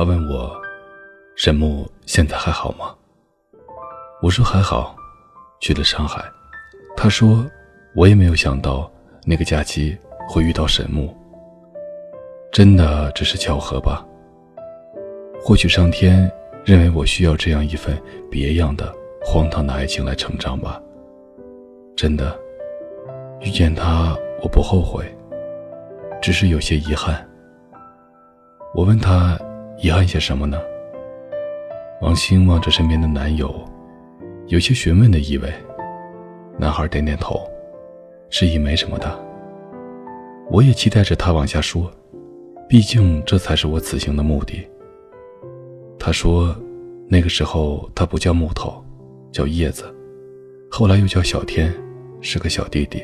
[0.00, 0.58] 他问我
[1.36, 2.94] ：“沈木现在还好吗？”
[4.24, 4.96] 我说：“还好，
[5.60, 6.24] 去了上海。”
[6.96, 7.44] 他说
[7.94, 8.90] ：“我也没有想到
[9.26, 9.94] 那个假期
[10.26, 11.14] 会遇到沈木。
[12.50, 14.02] 真的只是巧合吧？
[15.38, 16.32] 或许上天
[16.64, 17.94] 认为我需要这样一份
[18.30, 18.90] 别样的
[19.22, 20.80] 荒唐的爱情来成长吧。
[21.94, 22.34] 真的，
[23.40, 25.04] 遇见他我不后悔，
[26.22, 27.22] 只是有些遗憾。”
[28.72, 29.38] 我问他
[29.82, 30.60] 遗憾些什么呢？
[32.02, 33.54] 王星望着身边的男友，
[34.48, 35.50] 有些询问的意味。
[36.58, 37.50] 男孩点点头，
[38.28, 39.18] 示意没什么的。
[40.50, 41.90] 我也期待着他往下说，
[42.68, 44.68] 毕竟这才是我此行的目的。
[45.98, 46.54] 他说，
[47.08, 48.84] 那个时候他不叫木头，
[49.32, 49.84] 叫叶子，
[50.70, 51.72] 后来又叫小天，
[52.20, 53.02] 是个小弟弟。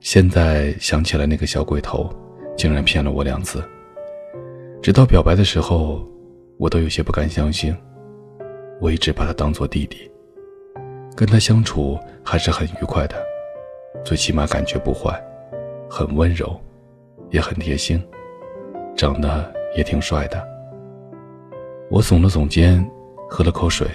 [0.00, 2.08] 现在想起来，那个小鬼头
[2.56, 3.62] 竟然骗了我两次。
[4.82, 6.02] 直到表白的时候，
[6.56, 7.76] 我都有些不敢相信。
[8.80, 10.10] 我一直把他当做弟弟，
[11.14, 13.14] 跟他相处还是很愉快的，
[14.02, 15.22] 最起码感觉不坏，
[15.90, 16.58] 很温柔，
[17.28, 18.02] 也很贴心，
[18.96, 20.42] 长得也挺帅的。
[21.90, 22.82] 我耸了耸肩，
[23.28, 23.86] 喝了口水。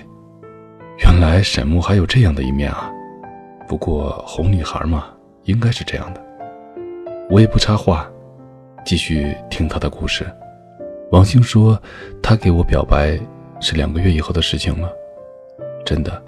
[0.99, 2.91] 原来沈木还有这样的一面啊！
[3.67, 5.07] 不过哄女孩嘛，
[5.45, 6.23] 应该是这样的。
[7.27, 8.07] 我也不插话，
[8.85, 10.23] 继续听他的故事。
[11.11, 11.79] 王星说
[12.21, 13.19] ：“他给我表白
[13.59, 14.91] 是两个月以后的事情了。”
[15.85, 16.21] 真的，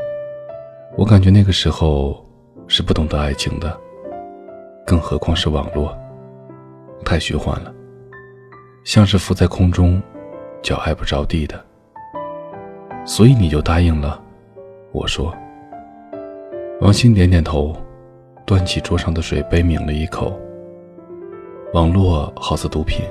[0.96, 2.24] 我感觉那个时候
[2.68, 3.76] 是不懂得爱情的，
[4.86, 5.98] 更何况是网络，
[7.04, 7.74] 太虚幻了，
[8.84, 10.02] 像是浮在空中，
[10.62, 11.60] 脚挨不着地的。
[13.04, 14.22] 所以你就答应了？
[14.92, 15.36] 我说。
[16.82, 17.76] 王星点点头，
[18.46, 20.40] 端起桌上的水杯抿了一口。
[21.74, 23.04] 网络好似毒品。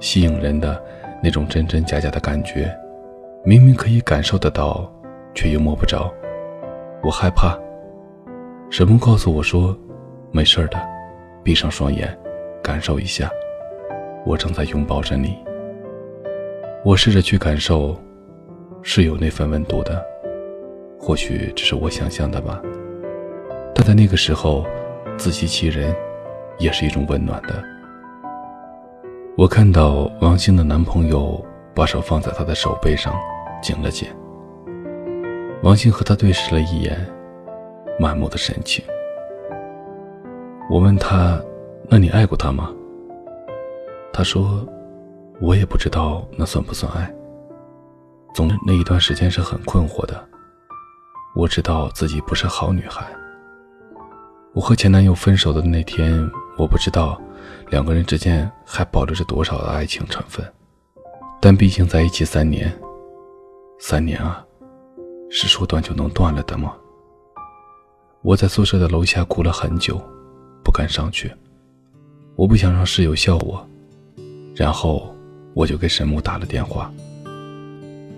[0.00, 0.82] 吸引人的
[1.22, 2.72] 那种真真假假的感觉，
[3.44, 4.90] 明明可以感受得到，
[5.34, 6.12] 却又摸不着。
[7.02, 7.58] 我害怕。
[8.70, 9.76] 沈梦告诉我说
[10.30, 10.78] ：“没事的，
[11.42, 12.16] 闭上双眼，
[12.62, 13.30] 感受一下，
[14.26, 15.38] 我正在拥抱着你。”
[16.84, 17.96] 我试着去感受，
[18.82, 20.04] 是有那份温度的，
[21.00, 22.60] 或许只是我想象的吧。
[23.74, 24.66] 但在那个时候，
[25.16, 25.94] 自欺欺人，
[26.58, 27.64] 也是一种温暖的。
[29.38, 31.40] 我看到王星的男朋友
[31.72, 33.14] 把手放在她的手背上，
[33.62, 34.08] 紧了紧。
[35.62, 36.98] 王星和他对视了一眼，
[38.00, 38.84] 满目的深情。
[40.68, 41.40] 我问他
[41.88, 42.74] ：“那你爱过他吗？”
[44.12, 44.66] 他说
[45.40, 47.08] ：“我也不知道那算不算爱。
[48.34, 50.20] 总之那一段时间是很困惑的。
[51.36, 53.06] 我知道自己不是好女孩。
[54.52, 56.28] 我和前男友分手的那天，
[56.58, 57.16] 我不知道。”
[57.70, 60.44] 两个人之间还保留着多少的爱情成分？
[61.40, 62.72] 但毕竟在一起三年，
[63.78, 64.44] 三年啊，
[65.30, 66.74] 是说断就能断了的吗？
[68.22, 70.00] 我在宿舍的楼下哭了很久，
[70.64, 71.32] 不敢上去。
[72.34, 73.64] 我不想让室友笑我，
[74.54, 75.14] 然后
[75.54, 76.92] 我就给沈木打了电话。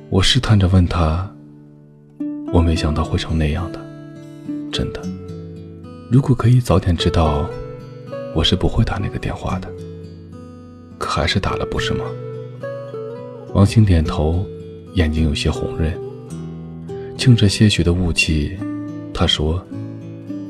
[0.08, 1.30] 我试探着问他
[2.52, 3.78] ：“我没想到会成那样的，
[4.72, 5.02] 真的。
[6.10, 7.46] 如果可以早点知道。”
[8.34, 9.68] 我是不会打那个电话的，
[10.98, 12.04] 可还是打了，不是吗？
[13.52, 14.46] 王星点头，
[14.94, 15.92] 眼睛有些红润，
[17.18, 18.56] 沁着些许的雾气。
[19.12, 19.62] 他说：“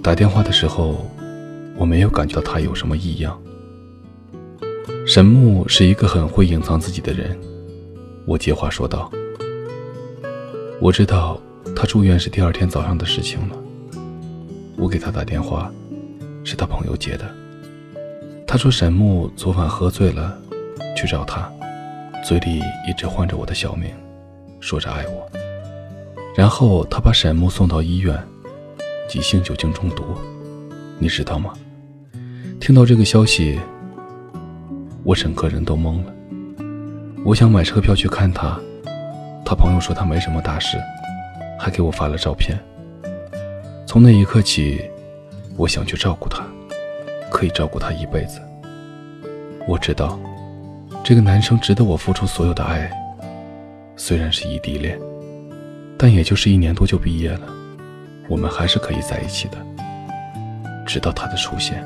[0.03, 1.05] 打电话的时候，
[1.77, 3.41] 我没有感觉到他有什么异样。”
[5.07, 7.37] 沈木是一个很会隐藏自己的人，
[8.27, 9.11] 我接话说道
[10.81, 11.41] ：“我知道
[11.75, 13.57] 他住院是第二天早上的事情了。
[14.77, 15.73] 我给他打电话，
[16.45, 17.25] 是他朋友接的。”
[18.51, 20.37] 他说：“沈木昨晚喝醉了，
[20.97, 21.49] 去找他，
[22.25, 23.89] 嘴里一直唤着我的小名，
[24.59, 25.31] 说着爱我。
[26.35, 28.21] 然后他把沈木送到医院，
[29.09, 30.03] 急性酒精中毒，
[30.99, 31.53] 你知道吗？”
[32.59, 33.61] 听到这个消息，
[35.05, 36.13] 我整个人都懵了。
[37.25, 38.59] 我想买车票去看他，
[39.45, 40.77] 他朋友说他没什么大事，
[41.57, 42.59] 还给我发了照片。
[43.87, 44.91] 从那一刻起，
[45.57, 46.45] 我想去照顾他。
[47.41, 48.39] 可以照顾他一辈子。
[49.67, 50.21] 我知道，
[51.03, 52.91] 这个男生值得我付出所有的爱。
[53.97, 55.01] 虽然是异地恋，
[55.97, 57.49] 但也就是一年多就毕业了，
[58.29, 59.57] 我们还是可以在一起的。
[60.87, 61.83] 直到他的出现，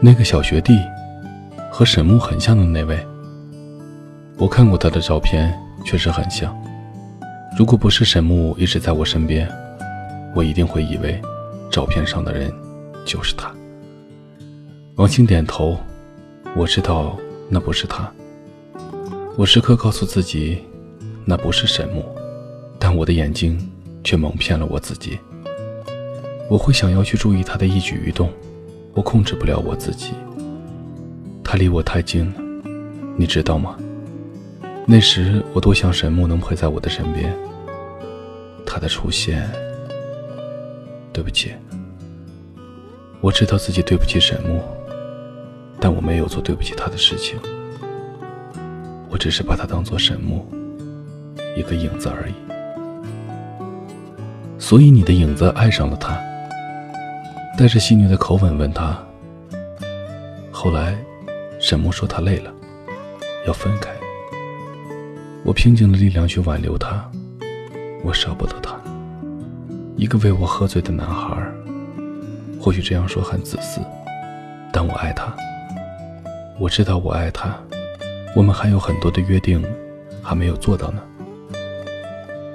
[0.00, 0.78] 那个小学弟，
[1.70, 2.98] 和沈木很像的那位。
[4.38, 5.54] 我看过他的照片，
[5.84, 6.56] 确实很像。
[7.58, 9.46] 如果不是沈木一直在我身边，
[10.34, 11.20] 我一定会以为，
[11.70, 12.50] 照片上的人
[13.04, 13.52] 就是他。
[14.96, 15.76] 王青点头，
[16.54, 17.18] 我知道
[17.48, 18.08] 那不是他。
[19.36, 20.62] 我时刻告诉自己，
[21.24, 22.04] 那不是沈木，
[22.78, 23.58] 但我的眼睛
[24.04, 25.18] 却蒙骗了我自己。
[26.48, 28.32] 我会想要去注意他的一举一动，
[28.92, 30.12] 我控制不了我自己。
[31.42, 32.40] 他离我太近了，
[33.16, 33.76] 你知道吗？
[34.86, 37.34] 那时我多想沈木能陪在我的身边。
[38.64, 39.50] 他的出现，
[41.12, 41.52] 对不起，
[43.20, 44.62] 我知道自己对不起沈木，
[45.84, 47.38] 但我没有做对不起他的事情。
[49.10, 50.46] 我只是把他当做沈木，
[51.54, 52.32] 一个影子而已。
[54.58, 56.18] 所以你的影子爱上了他，
[57.58, 58.98] 带着戏谑的口吻问他。
[60.50, 60.96] 后来，
[61.60, 62.50] 沈木说他累了，
[63.46, 63.90] 要分开。
[65.44, 67.06] 我拼尽了力量去挽留他，
[68.02, 68.74] 我舍不得他，
[69.96, 71.46] 一个为我喝醉的男孩。
[72.58, 73.82] 或许这样说很自私，
[74.72, 75.36] 但我爱他。
[76.58, 77.54] 我知道我爱他。
[78.36, 79.64] 我们还有很多的约定，
[80.22, 81.02] 还没有做到呢。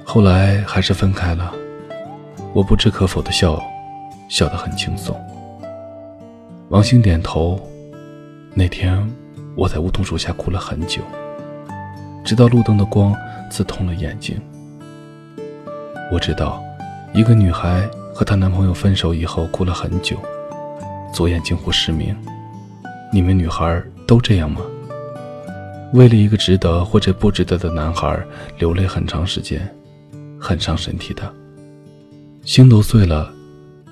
[0.05, 1.53] 后来还是分开了，
[2.53, 3.61] 我不置可否的笑，
[4.29, 5.15] 笑得很轻松。
[6.69, 7.59] 王兴点头。
[8.53, 9.07] 那天
[9.55, 11.01] 我在梧桐树下哭了很久，
[12.25, 13.15] 直到路灯的光
[13.49, 14.41] 刺痛了眼睛。
[16.11, 16.61] 我知道，
[17.13, 20.17] 一个女孩和她男朋友分手以后哭了很久，
[21.13, 22.15] 左眼近乎失明。
[23.11, 24.61] 你们女孩都这样吗？
[25.93, 28.23] 为了一个值得或者不值得的男孩
[28.59, 29.67] 流泪很长时间，
[30.39, 31.33] 很伤身体的。
[32.43, 33.33] 心都碎了，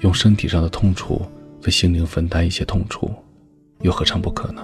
[0.01, 1.19] 用身体上的痛楚
[1.63, 3.11] 为心灵分担一些痛楚，
[3.81, 4.61] 又何尝不可呢？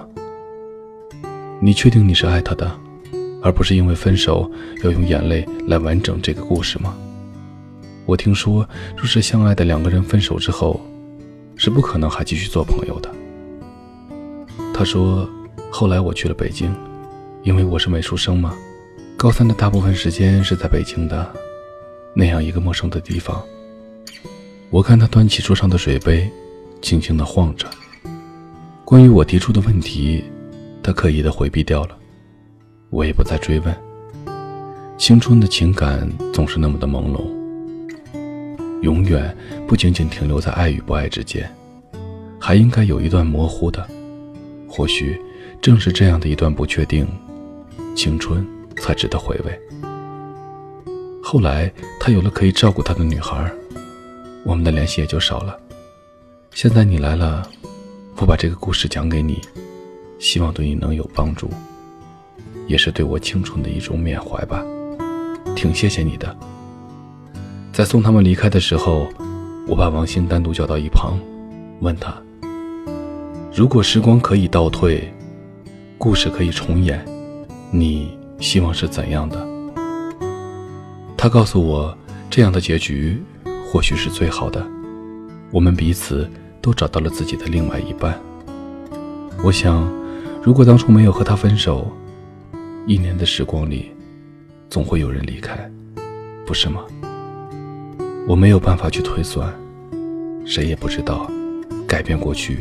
[1.60, 2.70] 你确定你是爱他的，
[3.42, 4.48] 而不是因为分手
[4.84, 6.94] 要用眼泪来完整这个故事吗？
[8.06, 8.64] 我听说，
[8.96, 10.80] 若是相爱的两个人分手之后，
[11.56, 13.12] 是不可能还继续做朋友的。
[14.74, 15.26] 他说，
[15.70, 16.74] 后来我去了北京。
[17.44, 18.56] 因为我是美术生嘛，
[19.18, 21.30] 高三的大部分时间是在北京的，
[22.14, 23.40] 那样一个陌生的地方。
[24.70, 26.26] 我看他端起桌上的水杯，
[26.80, 27.68] 轻轻地晃着。
[28.82, 30.24] 关于我提出的问题，
[30.82, 31.96] 他刻意地回避掉了，
[32.88, 33.76] 我也不再追问。
[34.96, 37.20] 青春的情感总是那么的朦胧，
[38.80, 39.36] 永远
[39.68, 41.46] 不仅仅停留在爱与不爱之间，
[42.40, 43.86] 还应该有一段模糊的。
[44.76, 45.16] 或许
[45.62, 47.06] 正是这样的一段不确定。
[47.94, 48.44] 青春
[48.76, 49.60] 才值得回味。
[51.22, 53.48] 后来，他有了可以照顾他的女孩，
[54.44, 55.56] 我们的联系也就少了。
[56.50, 57.48] 现在你来了，
[58.16, 59.40] 我把这个故事讲给你，
[60.18, 61.48] 希望对你能有帮助，
[62.66, 64.60] 也是对我青春的一种缅怀吧。
[65.54, 66.36] 挺谢谢你的。
[67.72, 69.06] 在送他们离开的时候，
[69.68, 71.16] 我把王兴单独叫到一旁，
[71.78, 72.12] 问他：
[73.56, 75.08] 如果时光可以倒退，
[75.96, 77.00] 故事可以重演。
[77.70, 79.46] 你希望是怎样的？
[81.16, 81.96] 他告诉我，
[82.28, 83.22] 这样的结局
[83.64, 84.66] 或许是最好的。
[85.52, 86.28] 我们彼此
[86.60, 88.18] 都找到了自己的另外一半。
[89.44, 89.88] 我想，
[90.42, 91.92] 如果当初没有和他分手，
[92.88, 93.92] 一年的时光里，
[94.68, 95.70] 总会有人离开，
[96.44, 96.82] 不是吗？
[98.26, 99.54] 我没有办法去推算，
[100.44, 101.30] 谁也不知道
[101.86, 102.58] 改变过去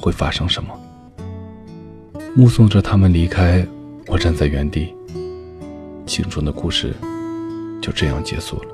[0.00, 0.70] 会发生什么。
[2.34, 3.66] 目送着他们离开。
[4.06, 4.92] 我站在原地，
[6.04, 6.92] 青春的故事
[7.80, 8.68] 就这样结束了。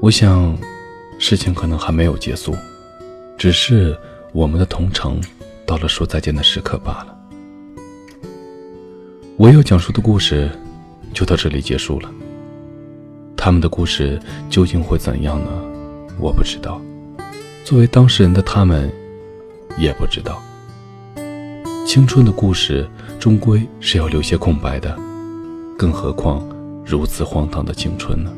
[0.00, 0.56] 我想，
[1.18, 2.54] 事情可能还没有结束，
[3.36, 3.98] 只是
[4.32, 5.20] 我们的同城
[5.66, 7.18] 到了说再见的时刻罢了。
[9.36, 10.48] 我要讲述的故事
[11.12, 12.08] 就到这里结束了。
[13.36, 15.50] 他们的故事究竟会怎样呢？
[16.20, 16.80] 我不知道。
[17.64, 18.88] 作为当事人的他们，
[19.78, 20.42] 也不知道。
[21.86, 22.88] 青春的故事。
[23.20, 24.94] 终归是要留些空白的，
[25.78, 26.46] 更何况
[26.84, 28.30] 如此荒唐的青春呢？